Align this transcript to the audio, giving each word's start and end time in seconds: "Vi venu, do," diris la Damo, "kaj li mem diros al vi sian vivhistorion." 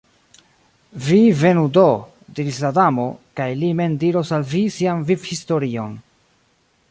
"Vi 1.07 1.17
venu, 1.41 1.65
do," 1.75 1.83
diris 2.39 2.57
la 2.63 2.71
Damo, 2.79 3.05
"kaj 3.41 3.49
li 3.61 3.69
mem 3.81 3.97
diros 4.05 4.33
al 4.39 4.49
vi 4.55 4.63
sian 4.79 5.07
vivhistorion." 5.11 5.93